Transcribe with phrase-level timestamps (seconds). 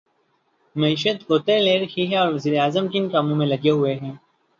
[0.75, 4.15] معیشت غوطے لے رہی ہے اور وزیر اعظم کن کاموں میں لگے ہوئے ہیں۔